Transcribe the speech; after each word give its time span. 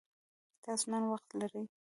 تاسو 0.63 0.85
نن 0.91 1.03
وخت 1.11 1.29
لری؟ 1.39 1.61